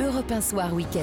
[0.00, 1.00] Europe 1 Soir Week-end,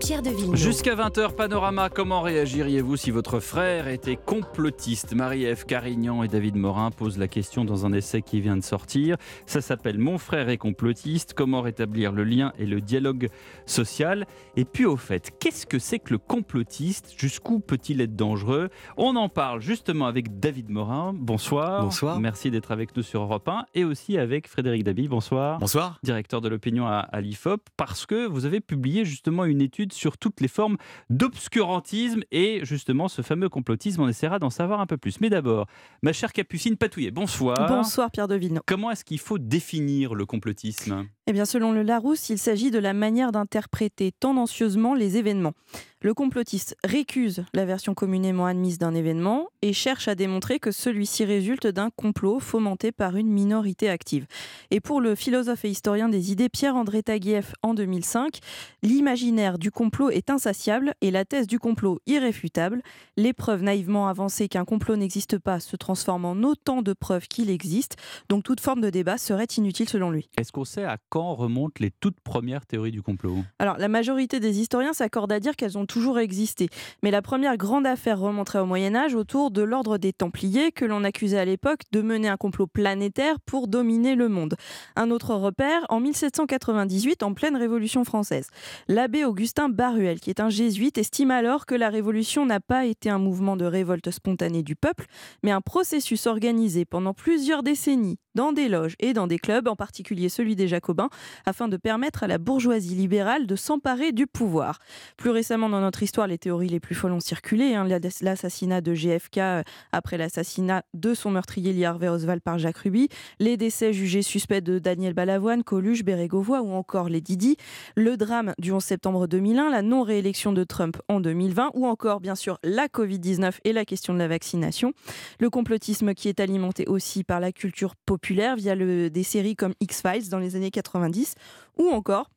[0.00, 0.56] Pierre de Villeneuve.
[0.56, 5.14] Jusqu'à 20h, Panorama, comment réagiriez-vous si votre frère était complotiste?
[5.14, 9.16] Marie-Ève Carignan et David Morin posent la question dans un essai qui vient de sortir.
[9.46, 13.28] Ça s'appelle Mon frère est complotiste, comment rétablir le lien et le dialogue
[13.66, 14.26] social?
[14.56, 17.14] Et puis au fait, qu'est-ce que c'est que le complotiste?
[17.16, 18.68] Jusqu'où peut-il être dangereux?
[18.96, 21.12] On en parle justement avec David Morin.
[21.14, 21.84] Bonsoir.
[21.84, 22.18] Bonsoir.
[22.18, 25.06] Merci d'être avec nous sur Europe 1 et aussi avec Frédéric Dabi.
[25.06, 25.58] Bonsoir.
[25.60, 26.00] Bonsoir.
[26.02, 30.18] Directeur de l'opinion à, à l'IFOP, parce que vous avez publié justement une étude sur
[30.18, 30.76] toutes les formes
[31.10, 34.02] d'obscurantisme et justement ce fameux complotisme.
[34.02, 35.20] On essaiera d'en savoir un peu plus.
[35.20, 35.66] Mais d'abord,
[36.02, 37.68] ma chère Capucine Patouillet, bonsoir.
[37.68, 38.62] Bonsoir Pierre de Villeneuve.
[38.66, 41.06] Comment est-ce qu'il faut définir le complotisme?
[41.30, 45.52] Eh bien, selon le Larousse, il s'agit de la manière d'interpréter tendancieusement les événements.
[46.00, 51.24] Le complotiste récuse la version communément admise d'un événement et cherche à démontrer que celui-ci
[51.24, 54.26] résulte d'un complot fomenté par une minorité active.
[54.70, 58.38] Et pour le philosophe et historien des idées Pierre-André Taguieff en 2005,
[58.84, 62.80] l'imaginaire du complot est insatiable et la thèse du complot irréfutable.
[63.16, 67.50] Les preuves naïvement avancées qu'un complot n'existe pas se transforment en autant de preuves qu'il
[67.50, 67.96] existe,
[68.28, 70.30] donc toute forme de débat serait inutile selon lui.
[70.38, 74.40] Est-ce qu'on sait à quand remontent les toutes premières théories du complot Alors, la majorité
[74.40, 76.68] des historiens s'accordent à dire qu'elles ont toujours existé.
[77.02, 81.04] Mais la première grande affaire remonterait au Moyen-Âge autour de l'ordre des Templiers, que l'on
[81.04, 84.56] accusait à l'époque de mener un complot planétaire pour dominer le monde.
[84.96, 88.48] Un autre repère, en 1798, en pleine Révolution française.
[88.88, 93.10] L'abbé Augustin Baruel, qui est un jésuite, estime alors que la Révolution n'a pas été
[93.10, 95.06] un mouvement de révolte spontanée du peuple,
[95.42, 99.74] mais un processus organisé pendant plusieurs décennies dans des loges et dans des clubs, en
[99.74, 101.08] particulier celui des Jacobins,
[101.44, 104.78] afin de permettre à la bourgeoisie libérale de s'emparer du pouvoir.
[105.16, 107.74] Plus récemment dans notre histoire, les théories les plus folles ont circulé.
[107.74, 107.88] Hein,
[108.22, 113.08] l'assassinat de GFK euh, après l'assassinat de son meurtrier Lee Harvey Oswald par Jacques Ruby,
[113.40, 117.56] les décès jugés suspects de Daniel Balavoine, Coluche, Bérégovoy ou encore les Didi,
[117.96, 122.36] le drame du 11 septembre 2001, la non-réélection de Trump en 2020 ou encore bien
[122.36, 124.92] sûr la Covid-19 et la question de la vaccination.
[125.40, 130.28] Le complotisme qui est alimenté aussi par la culture populaire via des séries comme X-Files
[130.28, 131.34] dans les années 90
[131.78, 132.30] ou encore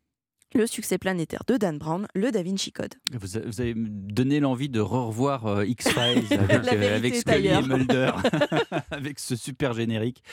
[0.54, 2.94] le succès planétaire de Dan Brown, le Da Vinci Code.
[3.14, 8.12] Vous, vous avez donné l'envie de revoir euh, X-Files avec, euh, avec Scully et Mulder,
[8.92, 10.24] avec ce super générique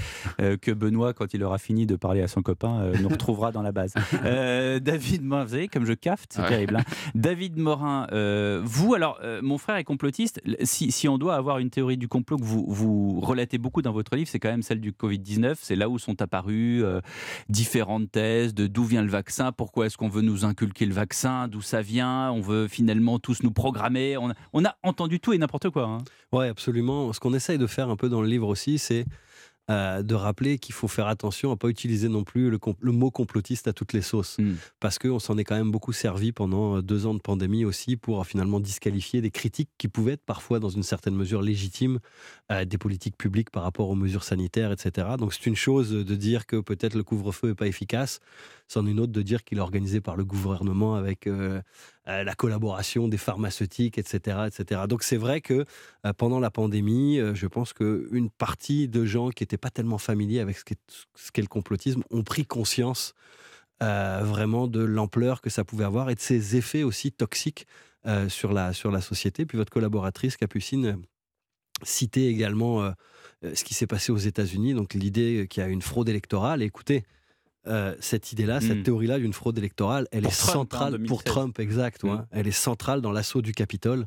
[0.40, 3.52] euh, que Benoît, quand il aura fini de parler à son copain, euh, nous retrouvera
[3.52, 3.94] dans la base.
[4.24, 6.48] Euh, David Morin, vous savez, comme je cafte, c'est Ouais.
[6.48, 6.76] terrible.
[6.76, 6.84] hein.
[7.14, 10.40] David Morin, euh, vous, alors, euh, mon frère est complotiste.
[10.62, 13.92] Si, si on doit avoir une théorie du complot que vous, vous relatez beaucoup dans
[13.92, 15.56] votre livre, c'est quand même celle du Covid-19.
[15.60, 17.00] C'est là où sont apparues euh,
[17.48, 21.48] différentes thèses de d'où vient le vaccin, pourquoi est-ce qu'on veut nous inculquer le vaccin,
[21.48, 24.16] d'où ça vient, on veut finalement tous nous programmer.
[24.16, 25.84] On a, on entendu tout et n'importe quoi.
[25.84, 25.98] hein.
[26.32, 27.12] Ouais, absolument.
[27.12, 29.04] Ce qu'on essaye de faire un peu dans le livre aussi, c'est
[29.70, 33.68] euh, de rappeler qu'il faut faire attention à pas utiliser non plus le, mot complotiste
[33.68, 34.38] à toutes les sauces.
[34.38, 34.54] Mm.
[34.80, 37.96] Parce qu'on s'en est quand même beaucoup servi pendant euh, deux ans de pandémie aussi
[37.96, 41.98] pour euh, finalement disqualifier des critiques qui pouvaient être parfois dans une certaine mesure légitimes
[42.50, 45.06] euh, des politiques publiques par rapport aux mesures sanitaires, etc.
[45.18, 48.20] Donc c'est une chose de dire que peut-être le couvre-feu n'est pas efficace,
[48.68, 51.60] c'en est une autre de dire qu'il est organisé par le gouvernement avec euh,
[52.08, 54.38] euh, la collaboration des pharmaceutiques, etc.
[54.46, 54.82] etc.
[54.88, 55.66] Donc c'est vrai que
[56.06, 59.98] euh, pendant la pandémie, euh, je pense qu'une partie de gens qui n'étaient pas tellement
[59.98, 63.14] familiers avec ce qu'est le complotisme ont pris conscience
[63.80, 67.68] vraiment de l'ampleur que ça pouvait avoir et de ses effets aussi toxiques
[68.26, 69.46] sur, la, société.
[69.46, 71.00] Puis votre collaboratrice, Capucine,
[71.84, 72.92] citait également
[73.40, 76.60] ce qui s'est passé aux États-Unis, donc l'idée qu'il y a une fraude électorale.
[76.62, 77.04] Écoutez,
[77.66, 81.08] euh, cette idée-là, cette théorie-là d'une fraude électorale, elle Pour est Trump, hein, centrale 2016.
[81.08, 82.04] pour Trump, exact.
[82.04, 82.10] ouais.
[82.12, 82.26] Mm.
[82.30, 84.06] Elle est centrale dans l'assaut du Capitole,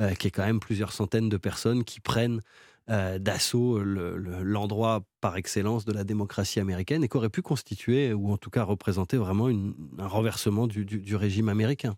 [0.00, 2.40] euh, qui est quand même plusieurs centaines de personnes qui prennent
[2.88, 7.42] euh, d'assaut le- le- l'endroit par excellence de la démocratie américaine et qui aurait pu
[7.42, 11.96] constituer, ou en tout cas représenter vraiment une- un renversement du, du- du régime américain.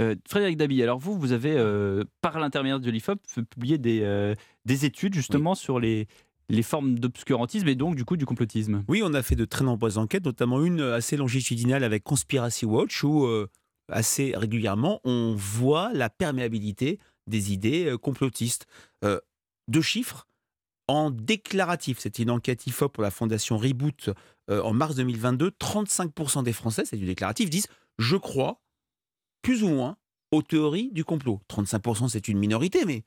[0.00, 4.34] Euh, Frédéric Dabi, alors vous, vous avez, euh, par l'intermédiaire de l'IFOP, publié des, euh,
[4.64, 6.06] des études justement sur les,
[6.52, 8.84] les formes d'obscurantisme et donc du coup du complotisme.
[8.86, 13.02] Oui, on a fait de très nombreuses enquêtes, notamment une assez longitudinale avec Conspiracy Watch,
[13.02, 13.48] où euh,
[13.88, 18.66] assez régulièrement on voit la perméabilité des idées euh, complotistes.
[19.02, 19.18] Euh,
[19.66, 20.28] deux chiffres
[20.88, 21.98] en déclaratif.
[21.98, 24.10] C'était une enquête IFOP pour la fondation Reboot
[24.50, 25.50] euh, en mars 2022.
[25.50, 27.68] 35% des Français, c'est du déclaratif, disent
[27.98, 28.60] Je crois
[29.40, 29.96] plus ou moins
[30.32, 31.40] aux théories du complot.
[31.48, 33.04] 35%, c'est une minorité, mais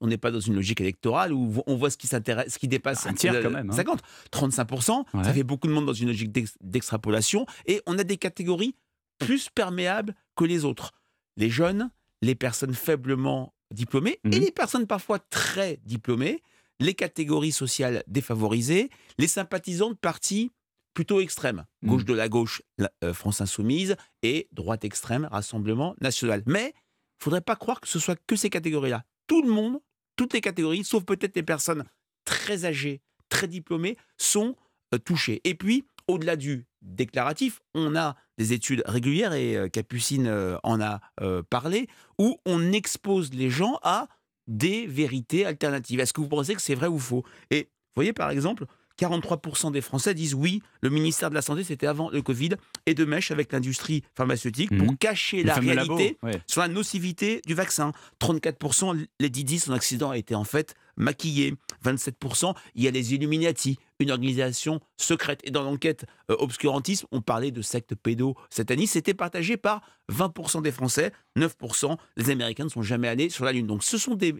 [0.00, 2.68] on n'est pas dans une logique électorale où on voit ce qui, s'intéresse- ce qui
[2.68, 3.74] dépasse Un tiers quand même, hein.
[3.74, 4.00] 50.
[4.30, 5.24] 35%, Ouais.
[5.24, 7.46] ça fait beaucoup de monde dans une logique d'ex- d'extrapolation.
[7.66, 8.74] Et on a des catégories
[9.18, 10.92] plus perméables que les autres.
[11.36, 11.90] Les jeunes,
[12.22, 14.40] les personnes faiblement diplômées et Mhm.
[14.40, 16.42] les personnes parfois très diplômées,
[16.80, 20.52] les catégories sociales défavorisées, les sympathisants de partis
[20.94, 21.64] plutôt extrêmes.
[21.82, 21.88] Mm.
[21.88, 26.42] Gauche de la gauche, la- euh, France Insoumise, et droite extrême, Rassemblement National.
[26.46, 29.04] Mais il faudrait pas croire que ce soit que ces catégories-là.
[29.26, 29.78] Tout le monde,
[30.18, 31.84] toutes les catégories, sauf peut-être les personnes
[32.26, 33.00] très âgées,
[33.30, 34.56] très diplômées, sont
[34.92, 35.40] euh, touchées.
[35.44, 40.80] Et puis, au-delà du déclaratif, on a des études régulières, et euh, Capucine euh, en
[40.80, 41.00] a
[41.48, 41.88] parlé,
[42.18, 44.08] où on expose les gens à
[44.46, 46.00] des vérités alternatives.
[46.00, 47.24] Est-ce que vous pensez que c'est vrai ou faux?
[47.50, 48.66] Et voyez, par exemple,
[48.98, 52.50] 43% des Français disent oui, le ministère de la Santé, c'était avant le Covid,
[52.86, 54.84] et de mèche avec l'industrie pharmaceutique Mhm.
[54.86, 56.42] pour cacher Le la réalité labo, ouais.
[56.46, 57.92] sur la nocivité du vaccin.
[58.20, 61.54] 34%, les Didi, son accident a été en fait maquillé.
[61.84, 65.40] 27%, il y a les Illuminati, une organisation secrète.
[65.44, 68.94] Et dans l'enquête euh, obscurantisme, on parlait de secte pédo-satanistes.
[68.94, 71.96] C'était partagé par 20% des Français, 9%.
[72.16, 73.66] Les Américains ne sont jamais allés sur la Lune.
[73.66, 74.34] Donc ce sont des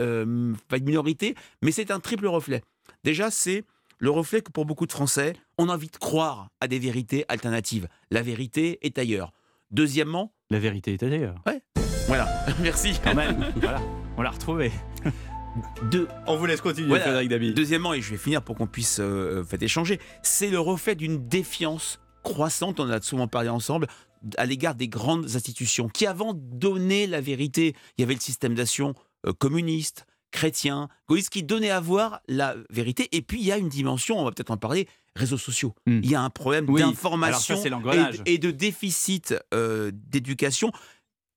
[0.00, 2.62] euh, pas une minorité, mais c'est un triple reflet.
[3.04, 3.64] Déjà, c'est
[3.98, 7.24] le reflet que pour beaucoup de Français, on a envie de croire à des vérités
[7.28, 7.88] alternatives.
[8.10, 9.32] La vérité est ailleurs.
[9.70, 11.36] Deuxièmement, La vérité est ailleurs.
[12.06, 12.28] voilà,
[12.60, 12.92] merci.
[13.02, 13.80] Quand même, voilà,
[14.16, 14.70] on l'a retrouvé.
[15.90, 17.04] Deux, On vous laisse continuer, Voilà.
[17.04, 17.54] Frédéric Dabi.
[17.54, 21.28] Deuxièmement, et je vais finir pour qu'on puisse euh, fait échanger, c'est le reflet d'une
[21.28, 23.86] défiance croissante, on en a souvent parlé ensemble,
[24.36, 27.74] à l'égard des grandes institutions qui, avant, donnaient la vérité.
[27.96, 28.94] Il y avait le système d'action
[29.26, 33.08] euh, communiste, chrétien, gaulliste, qui donnait à voir la vérité.
[33.12, 35.76] Et puis, il y a une dimension, on va peut-être en parler, réseaux sociaux.
[35.86, 36.00] Hmm.
[36.02, 37.62] Il y a un problème Oui, d'information
[38.26, 40.72] et de déficit euh, d'éducation.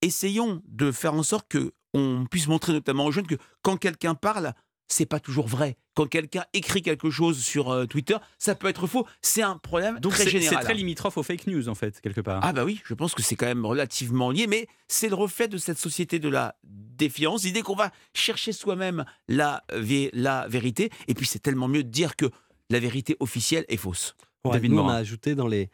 [0.02, 4.16] Essayons de faire en sorte que on puisse montrer notamment aux jeunes que quand quelqu'un
[4.16, 4.54] parle,
[4.88, 5.78] c'est pas toujours vrai.
[5.96, 9.06] Quand quelqu'un écrit quelque chose sur euh, Twitter, ça peut être faux.
[9.22, 10.64] C'est un problème Donc très c'est c'est général.
[10.64, 12.40] très limitrophe aux fake news, en fait, quelque part.
[12.44, 15.48] Ah bah oui, je pense que c'est quand même relativement lié, mais c'est le reflet
[15.48, 20.90] de cette société de la défiance, l'idée qu'on va chercher soi-même la, vé- la vérité,
[21.08, 22.26] et puis c'est tellement mieux de dire que
[22.70, 24.16] la vérité officielle est fausse.
[24.46, 25.70] Ouais, David nous, on a ajouté dans les,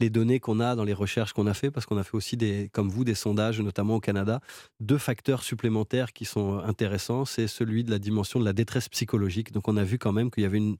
[0.00, 2.36] les données qu'on a, dans les recherches qu'on a fait, parce qu'on a fait aussi,
[2.36, 4.40] des, comme vous, des sondages, notamment au Canada,
[4.80, 7.24] deux facteurs supplémentaires qui sont intéressants.
[7.24, 9.52] C'est celui de la dimension de la détresse psychologique.
[9.52, 10.76] Donc, on a vu quand même qu'il y avait une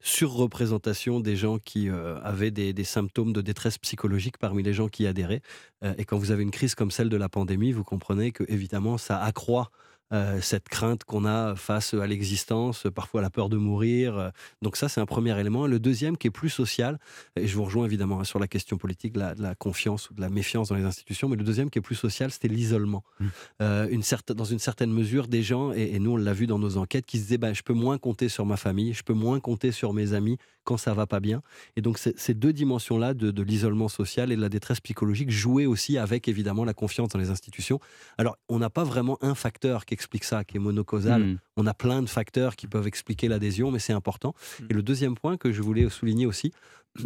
[0.00, 5.06] surreprésentation des gens qui euh, avaient des, symptômes de détresse psychologique parmi les gens qui
[5.06, 5.42] adhéraient.
[5.82, 8.44] Euh, et quand vous avez une crise comme celle de la pandémie, vous comprenez que
[8.48, 9.70] évidemment ça accroît
[10.12, 14.16] euh, cette crainte qu'on a face à l'existence, parfois la peur de mourir.
[14.16, 14.30] euh.
[14.62, 15.66] Donc ça, c'est un premier élément.
[15.66, 16.98] Le deuxième, qui est plus social,
[17.34, 20.10] et je vous rejoins évidemment hein, sur la question politique, de la, de la confiance
[20.10, 22.48] ou de la méfiance dans les institutions, mais le deuxième qui est plus social, c'était
[22.48, 23.02] l'isolement.
[23.18, 23.26] Mm.
[23.62, 24.02] Euh, une
[24.34, 27.06] dans une certaine mesure, des gens, et, et nous on l'a vu dans nos enquêtes,
[27.06, 29.72] qui se disaient, bah, je peux moins compter sur ma famille, je peux moins compter
[29.72, 31.42] sur mes amis quand ça va pas bien.
[31.76, 35.66] Et donc ces deux dimensions-là de, de l'isolement social et de la détresse psychologique jouaient
[35.66, 37.80] aussi avec évidemment la confiance dans les institutions.
[38.18, 41.22] Alors on n'a pas vraiment un facteur qui explique ça, qui est monocausal.
[41.22, 41.38] Hmm.
[41.56, 44.34] On a plein de facteurs qui peuvent expliquer l'adhésion, mais c'est important.
[44.60, 44.64] Mm.
[44.70, 46.52] Et le deuxième point que je voulais souligner aussi,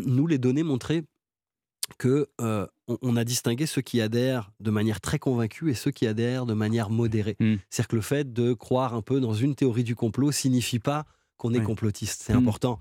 [0.05, 1.05] nous, les données montraient
[1.99, 6.07] que euh, on, a distingué ceux qui adhèrent de manière très convaincue et ceux qui
[6.07, 7.37] adhèrent de manière modérée.
[7.41, 7.57] Mm.
[7.69, 11.05] C'est-à-dire que le fait de croire un peu dans une théorie du complot signifie pas
[11.41, 11.65] qu'on est Oui.
[11.65, 12.23] complotiste.
[12.23, 12.39] C'est Mm.
[12.39, 12.79] important.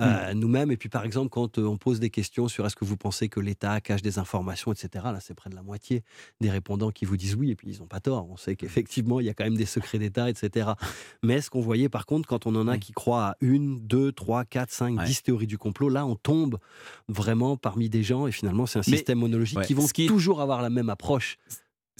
[0.00, 0.72] Euh, nous-mêmes.
[0.72, 3.28] Et puis, par exemple, quand euh, on pose des questions sur est-ce que vous pensez
[3.28, 6.02] que l'État cache des informations, etc., là, c'est près de la moitié
[6.40, 8.28] des répondants qui vous disent oui, et puis ils n'ont pas tort.
[8.28, 10.70] On sait qu'effectivement, il y a quand même des secrets d'État, etc.
[11.22, 12.80] Mais ce qu'on voyait, par contre, quand on en a Oui.
[12.80, 15.04] qui croient à une, deux, trois, quatre, cinq, Ouais.
[15.06, 16.58] dix théories du complot, là, on tombe
[17.08, 20.06] vraiment parmi des gens, et finalement, c'est un Mais- système monologique ouais, qui vont qui
[20.06, 21.36] toujours avoir la même approche.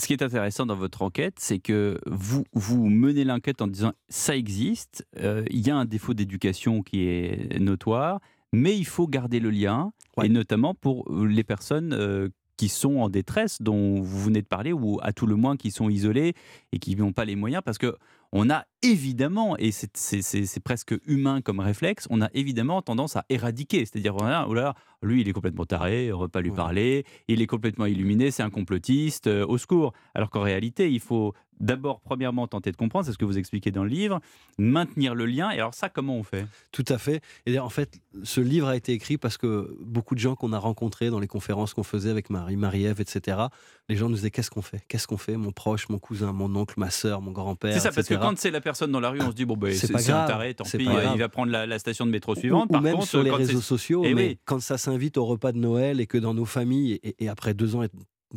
[0.01, 3.93] Ce qui est intéressant dans votre enquête, c'est que vous, vous menez l'enquête en disant
[4.09, 8.19] ça existe, euh, il y a un défaut d'éducation qui est notoire,
[8.55, 10.25] mais il faut garder le lien, Ouais.
[10.27, 14.73] et notamment pour les personnes euh, qui sont en détresse, dont vous venez de parler,
[14.73, 16.33] ou à tout le moins qui sont isolées
[16.73, 17.95] et qui n'ont pas les moyens, parce que
[18.33, 23.85] on a évidemment, et c'est- presque humain comme réflexe, on a évidemment tendance à éradiquer.
[23.87, 26.51] C'est-à-dire, voilà, oh là là, lui, il est complètement taré, on ne va pas lui
[26.51, 29.93] parler, il est complètement illuminé, c'est un complotiste, euh, au secours.
[30.15, 33.71] Alors qu'en réalité, il faut d'abord, premièrement, tenter de comprendre, c'est ce que vous expliquez
[33.71, 34.21] dans le livre,
[34.59, 35.51] maintenir le lien.
[35.51, 36.47] Et alors ça, comment on fait?
[36.73, 37.23] Tout à fait.
[37.45, 40.59] Et en fait, ce livre a été écrit parce que beaucoup de gens qu'on a
[40.59, 43.37] rencontrés dans les conférences qu'on faisait avec Marie, Marie-Ève, etc.,
[43.91, 44.83] les gens nous disaient qu'est-ce qu'on fait?
[44.89, 45.37] Qu'est-ce qu'on fait?
[45.37, 47.75] Mon proche, mon cousin, mon oncle, ma sœur, mon grand-père.
[47.75, 48.21] C'est ça, parce que etc..
[48.27, 50.29] quand c'est la personne dans la rue, on se dit, bon, ben, C'est un grave,
[50.29, 50.79] taré, tant pis,
[51.15, 52.67] il va prendre la, la station de métro suivante.
[52.71, 54.39] ou, Par même contre, sur les réseaux sociaux, Eh mais oui.
[54.45, 57.55] quand ça s'invite au repas de Noël et que dans nos familles, et, et après
[57.55, 57.89] deux ans de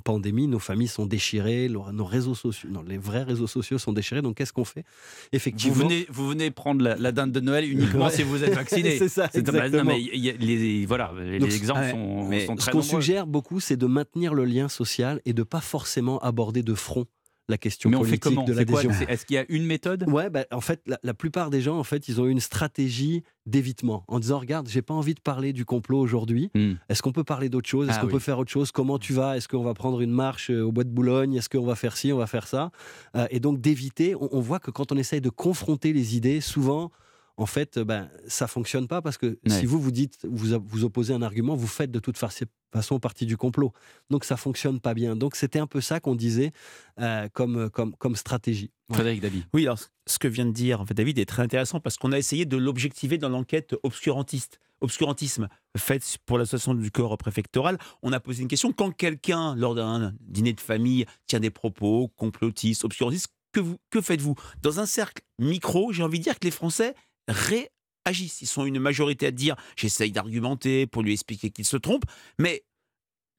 [0.03, 4.23] pandémie, nos familles sont déchirées, nos réseaux sociaux, non, les vrais réseaux sociaux sont déchirés,
[4.23, 4.81] donc qu'est-ce qu'on fait?
[4.81, 5.75] Vous Effectivement.
[5.87, 8.11] venez, vous venez prendre la, la dinde de Noël uniquement Ouais.
[8.11, 8.97] si vous êtes vacciné.
[8.97, 9.83] c'est ça, bah, non, exactement.
[9.91, 12.79] mais il y a les, voilà, les Donc, exemples ouais, sont, sont Ce très qu'on
[12.79, 13.01] nombreux.
[13.01, 17.05] suggère beaucoup, c'est de maintenir le lien social et de pas forcément aborder de front
[17.49, 18.89] la question Mais on fait comment de l'adhésion.
[19.07, 21.77] Est-ce qu'il y a une méthode Ouais, bah, en fait, la, la plupart des gens,
[21.77, 25.51] en fait, ils ont une stratégie d'évitement en disant regarde, j'ai pas envie de parler
[25.51, 26.49] du complot aujourd'hui.
[26.55, 26.73] Hmm.
[26.87, 27.89] Est-ce qu'on peut parler d'autre chose?
[27.89, 28.13] Est-ce Ah qu'on oui.
[28.13, 28.71] peut faire autre chose?
[28.71, 29.35] Comment tu vas?
[29.35, 31.33] Est-ce qu'on va prendre une marche euh, au bois de Boulogne?
[31.35, 32.13] Est-ce qu'on va faire ci?
[32.13, 32.71] On va faire ça?
[33.17, 34.15] Euh, Et donc d'éviter.
[34.15, 36.91] On, on voit que quand on essaye de confronter les idées, souvent.
[37.37, 39.59] En fait, euh, ben, ça fonctionne pas parce que Ouais.
[39.59, 42.29] si vous vous dites, vous, vous opposez un argument, vous faites de toute fa-
[42.71, 43.71] façon partie du complot.
[44.11, 45.15] Donc ça fonctionne pas bien.
[45.15, 46.51] Donc c'était un peu ça qu'on disait
[46.99, 48.71] euh, comme, comme, comme stratégie.
[48.89, 48.95] Ouais.
[48.95, 49.43] Frédéric David.
[49.53, 52.11] Oui, alors ce que vient de dire en fait, David est très intéressant parce qu'on
[52.11, 55.47] a essayé de l'objectiver dans l'enquête obscurantiste, obscurantisme
[55.77, 57.79] faite pour l'association du corps préfectoral.
[58.03, 62.09] On a posé une question quand quelqu'un, lors d'un dîner de famille, tient des propos
[62.15, 64.35] complotistes, obscurantistes, que, vous, que faites-vous?
[64.61, 66.95] Dans un cercle micro, j'ai envie de dire que les Français
[67.27, 68.41] réagissent.
[68.41, 72.05] Ils sont une majorité à dire j'essaye d'argumenter pour lui expliquer qu'il se trompe,
[72.37, 72.63] mais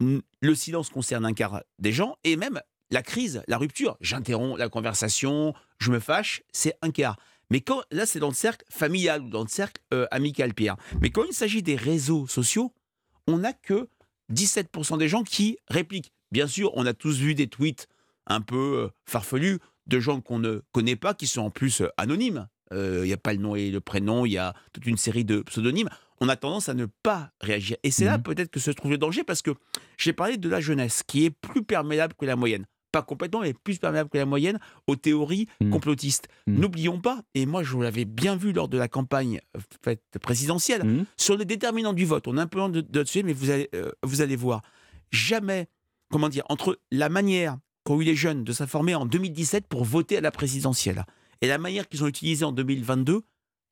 [0.00, 2.60] le silence concerne un quart des gens et même
[2.90, 7.16] la crise, la rupture, j'interromps la conversation, je me fâche, c'est un quart.
[7.50, 10.76] Mais quand là, c'est dans le cercle familial ou dans le cercle euh, amical, Pierre.
[11.00, 12.72] Mais quand il s'agit des réseaux sociaux,
[13.26, 13.88] on n'a que
[14.32, 16.12] 17% des gens qui répliquent.
[16.32, 17.88] Bien sûr, on a tous vu des tweets
[18.26, 21.88] un peu euh, farfelus de gens qu'on ne connaît pas, qui sont en plus euh,
[22.72, 24.96] Euh, Il n'y a pas le nom et le prénom, il y a toute une
[24.96, 25.88] série de pseudonymes.
[26.20, 27.76] On a tendance à ne pas réagir.
[27.82, 28.22] Et c'est là Mhm.
[28.22, 29.50] peut-être que se trouve le danger, parce que
[29.98, 32.64] j'ai parlé de la jeunesse, qui est plus perméable que la moyenne.
[32.92, 35.70] Pas complètement, mais plus perméable que la moyenne aux théories Mhm.
[35.70, 36.28] complotistes.
[36.46, 36.60] Mhm.
[36.60, 41.04] N'oublions pas, et moi je l'avais bien vu lors de la campagne euh, faite présidentielle,
[41.16, 43.68] sur les déterminants du vote, on est un peu de, de dessus, mais vous allez,
[43.74, 44.62] euh, vous allez voir,
[45.10, 45.66] jamais,
[46.10, 50.16] comment dire, entre la manière qu'ont eu les jeunes de s'informer en 2017 pour voter
[50.18, 51.04] à la présidentielle
[51.40, 53.22] et la manière qu'ils ont utilisée en 2022,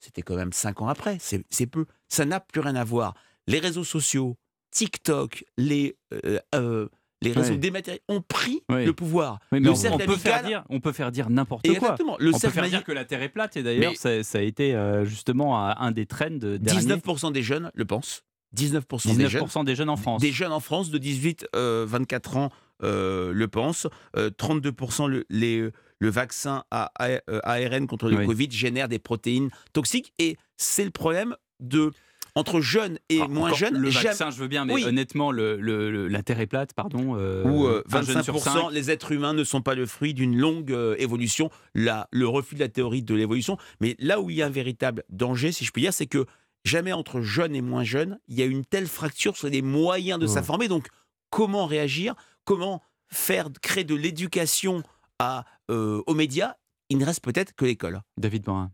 [0.00, 1.86] c'était quand même cinq ans après, c'est peu.
[2.08, 3.14] Ça n'a plus rien à voir.
[3.46, 4.36] Les réseaux sociaux,
[4.70, 6.88] TikTok, les, euh, euh,
[7.20, 7.58] les réseaux Ouais.
[7.58, 8.84] dématérialisés ont pris Ouais.
[8.84, 9.38] le pouvoir.
[9.52, 11.74] Oui, mais le on, peut faire dire, on peut faire dire n'importe quoi.
[11.74, 12.16] Exactement.
[12.18, 14.42] Le on peut faire dire que la Terre est plate et d'ailleurs ça, ça a
[14.42, 16.96] été euh, justement un des trends derniers.
[16.96, 18.24] 19% des jeunes le pensent.
[18.56, 19.44] 19%, des jeunes.
[19.44, 20.20] 19% des jeunes en France.
[20.20, 22.50] Des jeunes en France de 18 euh, 24 ans
[22.80, 23.86] le pensent.
[24.16, 25.70] Euh, 32% le, les,
[26.02, 28.26] le vaccin à, à- euh, ARN contre le Oui.
[28.26, 30.12] Covid génère des protéines toxiques.
[30.18, 31.92] Et c'est le problème de
[32.34, 33.76] entre jeunes et Ah, moins jeunes.
[33.78, 34.84] Le jamais- vaccin, je veux bien, mais Oui.
[34.84, 37.14] honnêtement, le, le- la Terre est plate, pardon.
[37.16, 38.70] euh, où euh, un jeune sur 25% cinq.
[38.72, 42.54] les êtres humains ne sont pas le fruit d'une longue euh, évolution, la, le refus
[42.56, 43.56] de la théorie de l'évolution.
[43.80, 46.24] Mais là où il y a un véritable danger, si je puis dire, c'est que
[46.64, 50.18] jamais entre jeunes et moins jeunes, il y a une telle fracture sur les moyens
[50.18, 50.32] de Ouais.
[50.32, 50.66] s'informer.
[50.68, 50.88] Donc,
[51.30, 52.14] comment réagir?
[52.44, 54.82] Comment faire créer de l'éducation
[55.18, 56.54] à, euh, aux médias
[56.88, 58.02] Il ne reste peut-être que l'école.
[58.18, 58.70] David Morin.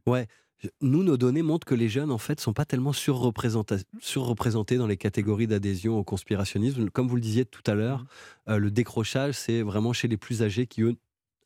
[0.80, 4.96] Nous, nos données montrent que les jeunes, en fait, sont pas tellement surreprésentés dans les
[4.96, 6.90] catégories d'adhésion au conspirationnisme.
[6.90, 8.04] Comme vous le disiez tout à l'heure,
[8.48, 10.96] euh, le décrochage, c'est vraiment chez les plus âgés qui, eux,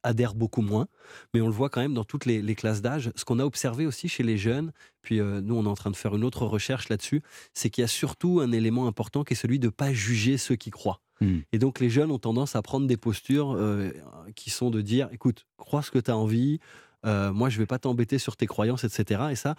[0.03, 0.87] adhèrent beaucoup moins.
[1.35, 3.13] Mais on le voit quand même dans toutes les, les classes d'âge.
[3.15, 5.91] Ce qu'on a observé aussi chez les jeunes, puis euh, nous, on est en train
[5.91, 7.23] de faire une autre recherche là-dessus,
[7.55, 10.39] c'est qu'il y a surtout un élément important qui est celui de ne pas juger
[10.39, 11.01] ceux qui croient.
[11.21, 11.41] Hmm.
[11.53, 13.91] Et donc les jeunes ont tendance à prendre des postures euh,
[14.35, 16.59] qui sont de dire, écoute, crois ce que tu as envie,
[17.05, 19.23] euh, moi je vais pas t'embêter sur tes croyances, etc.
[19.31, 19.55] Et ça,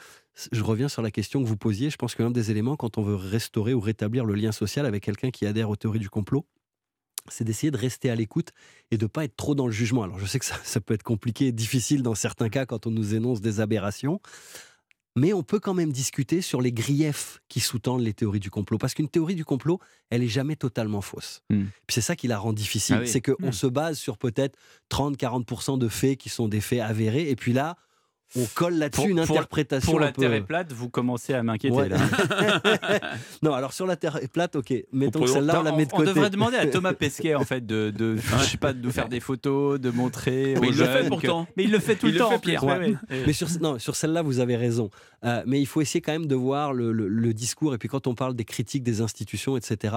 [0.51, 2.97] je reviens sur la question que vous posiez, je pense que l'un des éléments quand
[2.97, 6.09] on veut restaurer ou rétablir le lien social avec quelqu'un qui adhère aux théories du
[6.09, 6.45] complot,
[7.29, 8.49] c'est d'essayer de rester à l'écoute
[8.91, 10.03] et de pas être trop dans le jugement.
[10.03, 12.85] Alors je sais que ça, ça peut être compliqué et difficile dans certains cas quand
[12.87, 14.19] on nous énonce des aberrations,
[15.15, 18.79] mais on peut quand même discuter sur les griefs qui sous-tendent les théories du complot.
[18.79, 21.43] Parce qu'une théorie du complot, elle est jamais totalement fausse.
[21.51, 21.65] Hmm.
[21.85, 22.95] Puis c'est ça qui la rend difficile.
[22.97, 23.07] Ah oui.
[23.07, 23.51] C'est qu'on Hmm.
[23.51, 24.57] se base sur peut-être
[24.89, 27.29] 30-40% de faits qui sont des faits avérés.
[27.29, 27.77] Et puis là,
[28.35, 29.91] on colle là-dessus Pour- une interprétation.
[29.91, 31.89] Pour la peu- Terre est plate, vous commencez à m'inquiéter Ouais.
[31.89, 31.97] là.
[33.41, 34.73] non, alors sur la Terre est plate, ok.
[34.91, 36.09] Mettons que celle-là, on la met de on, côté.
[36.13, 39.09] devrait demander à Thomas Pesquet en fait de, de je sais pas, de nous faire
[39.09, 41.45] des photos, de montrer Mais aux il le fait pourtant.
[41.45, 42.61] que- Mais il le fait tout Il le le temps, fait, Pierre.
[42.61, 42.79] Pierre.
[42.79, 43.23] Ouais, ouais.
[43.27, 44.89] Mais sur, non, sur celle-là, vous avez raison.
[45.25, 47.73] Euh, mais il faut essayer quand même de voir le, le- le discours.
[47.73, 49.95] Et puis quand on parle des critiques des institutions, etc.,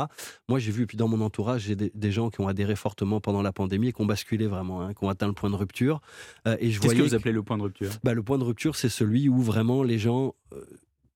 [0.48, 2.76] moi j'ai vu, et puis dans mon entourage, j'ai des, des gens qui ont adhéré
[2.76, 5.50] fortement pendant la pandémie et qui ont basculé vraiment, hein, qui ont atteint le point
[5.50, 6.00] de rupture.
[6.46, 7.90] Euh, et je Qu'est-ce que vous appelez le point de rupture?
[8.04, 10.62] Bah, le point de rupture, c'est celui où vraiment les gens euh,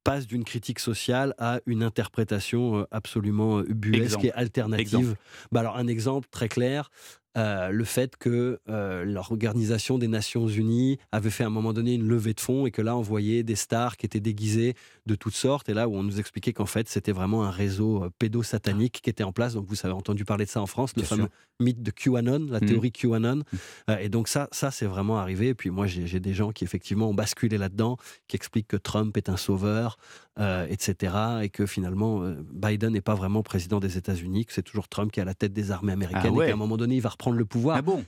[0.05, 4.27] passent d'une critique sociale à une interprétation euh, absolument euh, ubuesque Exemple.
[4.27, 5.17] et alternative.
[5.53, 6.91] Bah, alors un exemple très clair,
[7.39, 11.95] euh, le fait que euh, l'Organisation des Nations Unies avait fait à un moment donné
[11.95, 14.75] une levée de fonds et que là on voyait des stars qui étaient déguisées
[15.07, 18.05] de toutes sortes et là où on nous expliquait qu'en fait c'était vraiment un réseau
[18.05, 19.55] euh, pédosatanique qui était en place.
[19.55, 21.31] Donc vous avez entendu parler de ça en France, le Bien fameux sûr.
[21.61, 22.67] mythe de QAnon, la Mhm.
[22.69, 23.43] théorie QAnon.
[23.89, 25.49] Euh, et donc ça, ça c'est vraiment arrivé.
[25.49, 27.97] Et puis moi j'ai des gens qui effectivement ont basculé là-dedans,
[28.29, 29.99] qui expliquent que Trump est un sauveur,
[30.41, 31.15] euh, etc.
[31.43, 35.13] Et que finalement euh, Biden n'est pas vraiment président des États-Unis, que c'est toujours Trump
[35.13, 36.47] qui est à la tête des armées américaines Ah ouais.
[36.47, 37.77] et qu'à un moment donné il va reprendre le pouvoir.
[37.77, 38.05] Ah bon?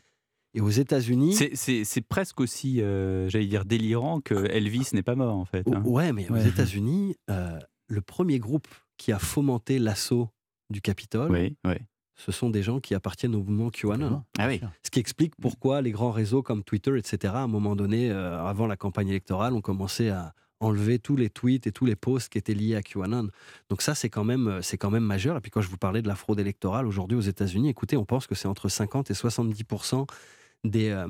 [0.55, 1.35] Et aux États-Unis.
[1.55, 5.67] C'est- presque aussi, euh, j'allais dire, délirant que Elvis n'est pas mort, en fait.
[5.67, 5.81] Hein.
[5.85, 6.47] Ouais, mais aux Ouais.
[6.47, 10.29] États-Unis, euh, le premier groupe qui a fomenté l'assaut
[10.69, 11.75] du Capitole, Oui, oui.
[12.17, 14.25] ce sont des gens qui appartiennent au mouvement QAnon.
[14.39, 14.61] Ah oui.
[14.85, 18.39] Ce qui explique pourquoi les grands réseaux comme Twitter, etc., à un moment donné, euh,
[18.45, 22.31] avant la campagne électorale, ont commencé à enlever tous les tweets et tous les posts
[22.31, 23.29] qui étaient liés à QAnon.
[23.69, 25.37] Donc ça, c'est quand même, euh, c'est quand même majeur.
[25.37, 28.05] Et puis quand je vous parlais de la fraude électorale aujourd'hui aux États-Unis, écoutez, on
[28.05, 30.07] pense que c'est entre 50 et 70%
[30.65, 31.09] des euh,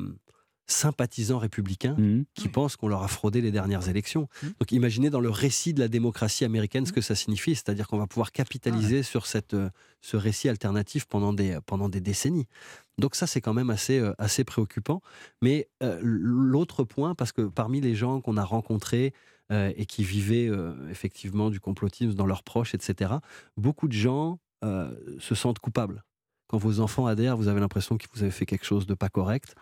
[0.67, 2.25] sympathisants républicains Mhm.
[2.35, 4.29] qui pensent qu'on leur a fraudé les dernières élections.
[4.43, 4.47] Mmh.
[4.61, 7.99] Donc imaginez dans le récit de la démocratie américaine ce que ça signifie, c'est-à-dire qu'on
[7.99, 9.69] va pouvoir capitaliser sur cette, euh,
[10.01, 12.47] ce récit alternatif pendant des, pendant des décennies.
[12.99, 15.03] Donc ça, c'est quand même assez, euh, assez préoccupant.
[15.41, 19.42] Mais euh, l'autre point, parce que parmi les gens qu'on a rencontrés euh,
[19.77, 23.13] et qui vivaient euh, effectivement du complotisme dans leurs proches, etc.,
[23.57, 26.03] beaucoup de gens euh, se sentent coupables.
[26.49, 29.09] Quand vos enfants adhèrent, vous avez l'impression que vous avez fait quelque chose de pas
[29.09, 29.55] correct.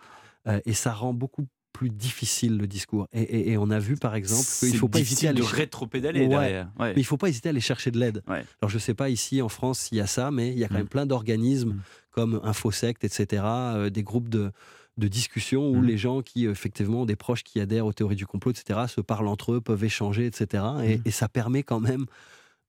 [0.46, 3.06] Euh, et ça rend beaucoup plus difficile le discours.
[3.12, 5.38] Et, et- et on a vu par exemple qu'il ne faut pas hésiter à de
[5.38, 6.28] aller cher- rétro-pédaler Ouais.
[6.28, 6.68] derrière.
[6.80, 6.92] Ouais.
[6.94, 8.22] mais il faut pas hésiter à aller chercher de l'aide.
[8.28, 8.44] Ouais.
[8.60, 10.68] Alors je sais pas ici en France s'il y a ça, mais il y a
[10.68, 10.78] quand Mm.
[10.78, 11.80] même plein d'organismes Mm.
[12.10, 14.50] comme Infosect, etc., euh, des groupes de,
[14.98, 15.84] de discussion où Mm.
[15.86, 19.00] les gens qui effectivement ont des proches qui adhèrent aux théories du complot, etc., se
[19.00, 20.64] parlent entre eux, peuvent échanger, etc.
[20.84, 21.02] Et, Mm.
[21.04, 22.06] et ça permet quand même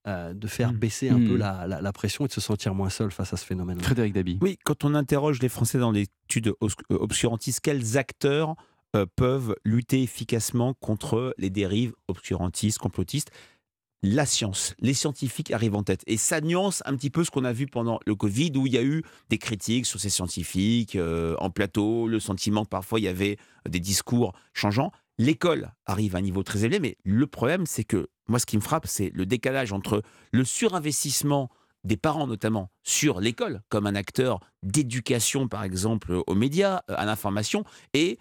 [0.08, 0.78] euh, de faire Mm.
[0.78, 3.38] baisser un peu la, la- la pression et de se sentir moins seul face à
[3.38, 3.80] ce phénomène.
[3.82, 4.40] Frédéric Dabi.
[4.42, 8.56] Oui, quand on interroge les Français dans l'étude euh, obscurantiste, quels acteurs
[8.96, 13.30] euh, peuvent lutter efficacement contre les dérives obscurantistes, complotistes?
[14.04, 16.02] La science, les scientifiques arrivent en tête.
[16.08, 18.74] Et ça nuance un petit peu ce qu'on a vu pendant le Covid, où il
[18.74, 23.00] y a eu des critiques sur ces scientifiques euh, en plateau, le sentiment que parfois
[23.00, 23.38] il y avait
[23.70, 24.92] des discours changeants.
[25.20, 28.58] L'école arrive à un niveau très élevé, mais le problème, c'est que moi, ce qui
[28.58, 31.52] me frappe, c'est le décalage entre le surinvestissement
[31.84, 37.64] des parents notamment sur l'école comme un acteur d'éducation par exemple aux médias, à l'information
[37.94, 38.20] et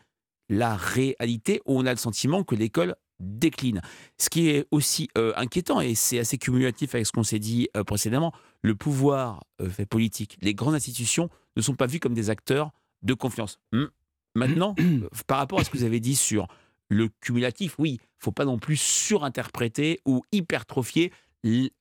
[0.49, 3.81] la réalité où on a le sentiment que l'école décline.
[4.19, 7.69] Ce qui est aussi euh, inquiétant et c'est assez cumulatif avec ce qu'on s'est dit
[7.77, 12.15] euh, précédemment, le pouvoir euh, fait politique, les grandes institutions ne sont pas vues comme
[12.15, 12.73] des acteurs
[13.03, 13.59] de confiance.
[13.73, 13.87] Hmm.
[14.35, 14.75] Maintenant,
[15.27, 16.49] par rapport à ce que vous avez dit sur
[16.89, 21.13] le cumulatif, oui, faut pas non plus surinterpréter ou hypertrophier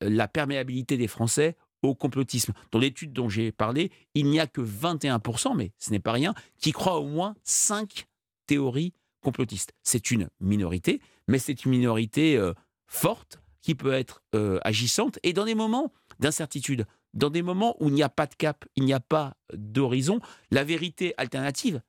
[0.00, 2.52] la perméabilité des Français au complotisme.
[2.70, 6.34] Dans l'étude dont j'ai parlé, il n'y a que 21%, mais ce n'est pas rien,
[6.58, 8.06] qui croient au moins 5
[8.46, 9.72] théories complotistes.
[9.82, 12.52] C'est une minorité, mais c'est une minorité euh,
[12.86, 17.88] forte qui peut être euh, agissante et dans des moments d'incertitude, dans des moments où
[17.88, 21.82] il n'y a pas de cap, il n'y a pas d'horizon, la vérité alternative,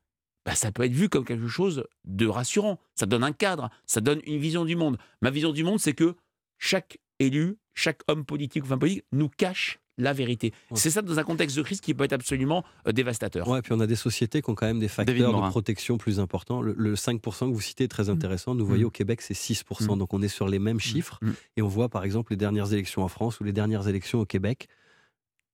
[0.44, 2.80] bah, ça peut être vu comme quelque chose de rassurant.
[2.94, 4.98] Ça donne un cadre, ça donne une vision du monde.
[5.20, 6.16] Ma vision du monde, c'est que
[6.58, 10.52] chaque élu, chaque homme politique ou femme politique nous cache la vérité.
[10.70, 10.78] Ouais.
[10.78, 13.46] C'est ça dans un contexte de crise qui peut être absolument euh, dévastateur.
[13.48, 16.20] Ouais, puis on a des sociétés qui ont quand même des facteurs de protection plus
[16.20, 16.62] importants.
[16.62, 18.54] Le, le 5% que vous citez est très intéressant.
[18.54, 19.94] Nous voyons au Québec, c'est 6%.
[19.94, 19.98] Mm.
[19.98, 21.20] Donc on est sur les mêmes chiffres.
[21.56, 24.26] Et on voit par exemple les dernières élections en France ou les dernières élections au
[24.26, 24.68] Québec,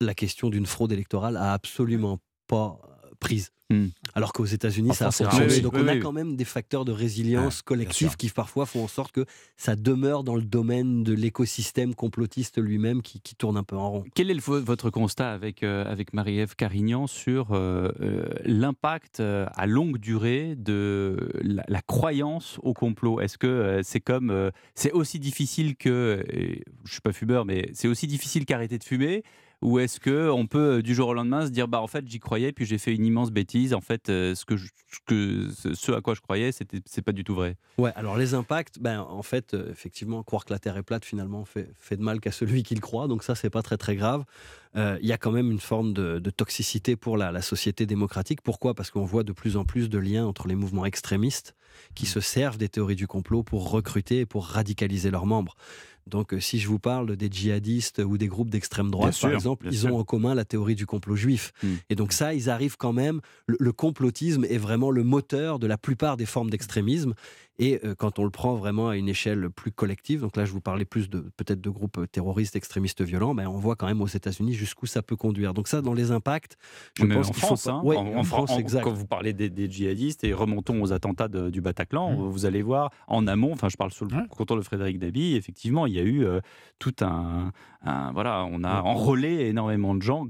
[0.00, 3.50] la question d'une fraude électorale a absolument pas euh, prise.
[4.14, 5.60] Alors qu'aux États-Unis, En ça a France, fonctionné.
[5.60, 6.00] Donc Oui, on a oui.
[6.00, 8.16] quand même des facteurs de résilience collective sûr.
[8.16, 9.24] qui parfois font en sorte que
[9.56, 13.90] ça demeure dans le domaine de l'écosystème complotiste lui-même qui, qui tourne un peu en
[13.90, 14.04] rond.
[14.14, 19.66] Quel est le- votre constat avec, euh, avec Marie-Ève Carignan sur euh, euh, l'impact à
[19.66, 23.20] longue durée de la, la croyance au complot?
[23.20, 26.24] Est-ce que c'est comme c'est aussi difficile que
[26.84, 29.22] je suis pas fumeur mais c'est aussi difficile qu'arrêter de fumer
[29.62, 32.06] ou est-ce que on peut euh, du jour au lendemain se dire bah en fait
[32.06, 36.00] j'y croyais puis j'ai fait une immense bêtise en fait euh, ce que ce à
[36.00, 37.56] quoi je croyais c'était c'est pas du tout vrai.
[37.78, 41.04] Ouais, alors les impacts, ben, en fait, euh, effectivement, croire que la Terre est plate,
[41.04, 43.06] finalement, fait, fait de mal qu'à celui qui le croit.
[43.06, 44.24] Donc ça, c'est pas très très grave.
[44.76, 48.42] Il y a quand même une forme de, de toxicité pour la, la société démocratique.
[48.42, 48.74] Pourquoi?
[48.74, 51.56] Parce qu'on voit de plus en plus de liens entre les mouvements extrémistes
[51.96, 55.56] qui se servent des théories du complot pour recruter et pour radicaliser leurs membres.
[56.08, 59.30] Donc, euh, si je vous parle des djihadistes ou des groupes d'extrême droite, Bien par
[59.30, 59.94] sûr, exemple, ils sûr.
[59.94, 61.52] ont en commun la théorie du complot juif.
[61.62, 61.66] Mm.
[61.90, 63.20] Et donc ça, ils arrivent quand même.
[63.46, 67.14] Le, le complotisme est vraiment le moteur de la plupart des formes d'extrémisme.
[67.60, 70.52] Et euh, quand on le prend vraiment à une échelle plus collective, donc là je
[70.52, 73.88] vous parlais plus de peut-être de groupes euh, terroristes, extrémistes violents, ben, on voit quand
[73.88, 75.54] même aux États-Unis jusqu'où ça peut conduire.
[75.54, 76.56] Donc ça, dans les impacts,
[76.96, 78.84] je Mais pense en faut France, pas- hein, Ouais, en, France, en- exact.
[78.84, 82.28] Quand vous parlez des, des djihadistes et remontons aux attentats de- du Bataclan, Mmh.
[82.30, 84.22] vous allez voir en amont, enfin je parle sous le Ouais.
[84.30, 86.40] contrôle de Frédéric Dabi, effectivement il y a eu euh,
[86.78, 90.24] tout un, un- voilà, on a enrôlé énormément de gens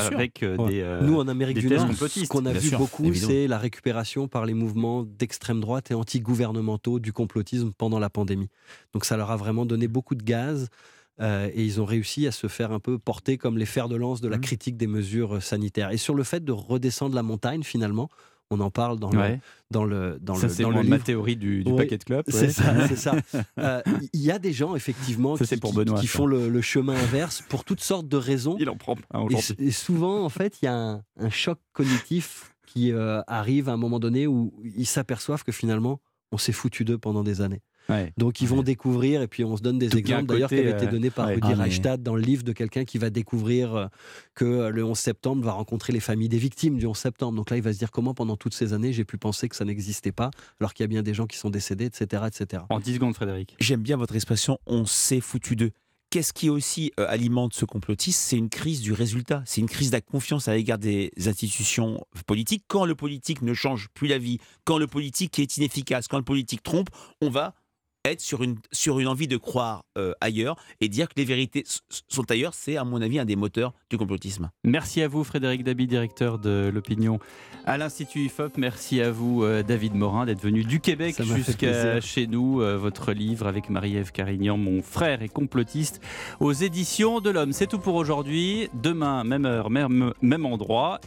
[0.00, 0.14] sûr.
[0.14, 0.68] avec euh, Ouais.
[0.70, 0.80] des.
[0.82, 3.58] euh, Nous, en Amérique du Nord, ce qu'on a bien vu sûr, beaucoup, c'est la
[3.58, 8.48] récupération par les mouvements d'extrême droite et anti-gouvernementaux du complotisme pendant la pandémie.
[8.92, 10.68] Donc ça leur a vraiment donné beaucoup de gaz.
[11.20, 13.96] euh, et ils ont réussi à se faire un peu porter comme les fers de
[13.96, 14.42] lance de la Mhm.
[14.42, 15.90] critique des mesures euh, sanitaires.
[15.90, 18.08] Et sur le fait de redescendre la montagne, finalement,
[18.50, 19.40] On en parle dans le, Ouais.
[19.70, 22.24] dans le, dans ça, le, dans le ma théorie du, du Oui, paquet de clubs.
[22.28, 23.14] C'est ça, c'est ça.
[23.58, 23.82] Euh,
[24.14, 27.42] Il y a des gens, effectivement, Ça, qui, pour Benoît, font le, le chemin inverse
[27.48, 28.56] pour toutes sortes de raisons.
[28.58, 28.96] Il en prend
[29.58, 33.68] Et, et souvent, en fait, il y a un, un choc cognitif qui euh, arrive
[33.68, 36.00] à un moment donné où ils s'aperçoivent que finalement,
[36.32, 37.62] on s'est foutu d'eux pendant des années.
[37.88, 38.12] Ouais.
[38.18, 38.64] Donc, ils vont Ouais.
[38.64, 41.26] découvrir, et puis on se donne des exemples d'ailleurs qui avaient été euh, donnés par
[41.28, 41.34] ouais.
[41.36, 43.86] Rudy Ah, mais- Reichstadt dans le livre de quelqu'un qui va découvrir euh,
[44.34, 47.36] que le 11 septembre va rencontrer les familles des victimes du 11 septembre.
[47.36, 49.56] Donc là, il va se dire comment pendant toutes ces années, j'ai pu penser que
[49.56, 52.24] ça n'existait pas, alors qu'il y a bien des gens qui sont décédés, etc.
[52.26, 52.62] etc.
[52.68, 53.56] En 10 secondes, Frédéric.
[53.58, 55.70] J'aime bien votre expression on s'est foutu d'eux.
[56.10, 59.90] Qu'est-ce qui aussi euh, alimente ce complotisme C'est une crise du résultat, c'est une crise
[59.90, 62.64] de la confiance à l'égard des institutions politiques.
[62.66, 66.24] Quand le politique ne change plus la vie, quand le politique est inefficace, quand le
[66.24, 66.88] politique trompe,
[67.20, 67.54] on va
[68.12, 71.64] être sur une, sur une envie de croire euh, ailleurs et dire que les vérités
[72.08, 74.50] sont ailleurs, c'est à mon avis un des moteurs du complotisme.
[74.64, 77.18] Merci à vous, Frédéric Dabi, directeur de l'opinion
[77.66, 78.56] à l'Institut IFOP.
[78.56, 82.62] Merci à vous, euh, David Morin, d'être venu du Québec jusqu'à chez nous.
[82.62, 86.00] Euh, Votre livre avec Marie-Ève Carignan, Mon frère est complotiste,
[86.40, 87.52] aux éditions de l'Homme.
[87.52, 88.70] C'est tout pour aujourd'hui.
[88.74, 90.96] Demain, même heure, même, même endroit.